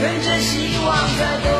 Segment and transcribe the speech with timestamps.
[0.00, 1.59] 跟着希望在动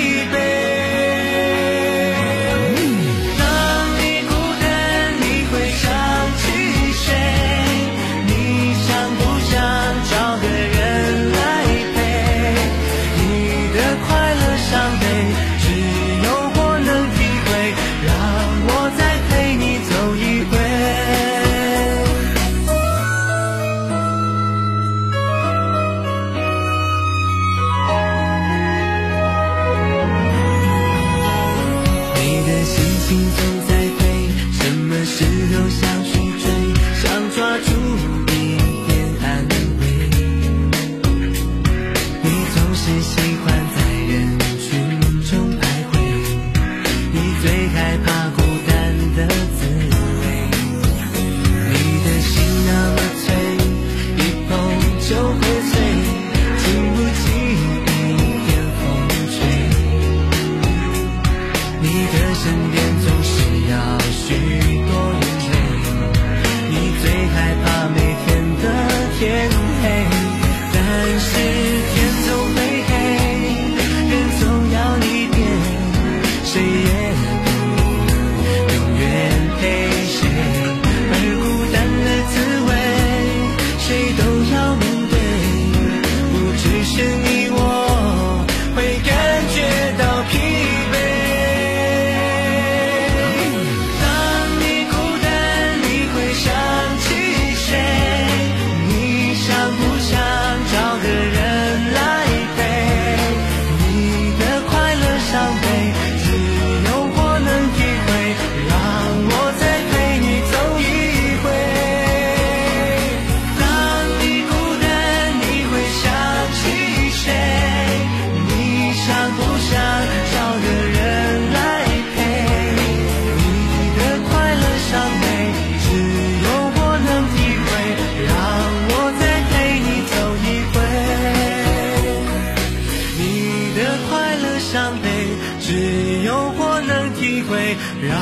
[137.43, 138.17] 会让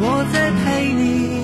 [0.00, 1.43] 我再陪你。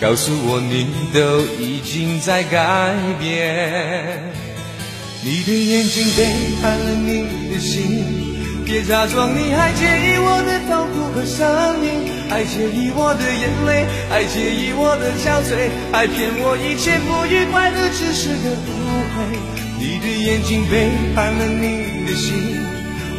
[0.00, 4.18] 告诉我你都已经在改变，
[5.22, 6.24] 你的眼睛背
[6.62, 8.26] 叛了你的心。
[8.64, 19.36] 别假装你还介意我的痛苦和伤命，还介意我的眼泪，还介意我的憔悴，还骗我一切不愉快的只是个误会。
[19.78, 22.56] 你的眼睛背叛了你的心，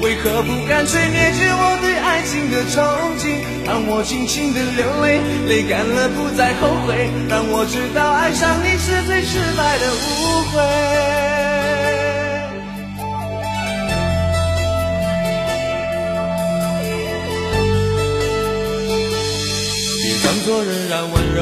[0.02, 2.82] 为何不干脆灭绝我对爱情的憧
[3.20, 3.38] 憬？
[3.68, 10.58] 让我尽情的流泪，泪干了不再后悔，让我知道爱上你是最失败的误会。
[20.02, 21.40] 别装作仍然温柔，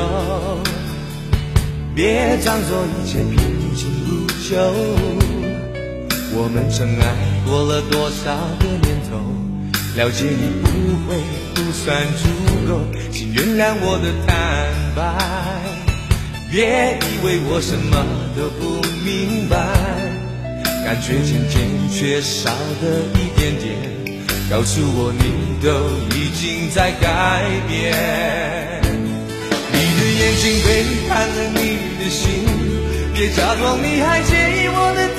[1.96, 3.38] 别装作一切平
[3.74, 5.19] 静如旧。
[6.42, 7.04] 我们曾爱
[7.46, 9.20] 过了多少个年头，
[9.98, 10.70] 了解你不
[11.06, 11.20] 会
[11.54, 12.30] 不算足
[12.66, 12.80] 够，
[13.12, 14.32] 请原谅我的坦
[14.96, 15.04] 白。
[16.50, 18.06] 别以为我什么
[18.38, 19.68] 都不明白，
[20.86, 21.60] 感觉渐渐
[21.92, 23.76] 缺少的一点点，
[24.50, 25.68] 告诉我你都
[26.16, 27.92] 已经在改变。
[29.74, 31.60] 你的眼睛背叛了你
[32.00, 32.48] 的心，
[33.14, 35.19] 别假装你还介意我的